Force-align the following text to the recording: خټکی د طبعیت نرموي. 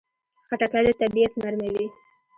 خټکی 0.47 0.81
د 0.85 0.87
طبعیت 1.01 1.31
نرموي. 1.41 1.87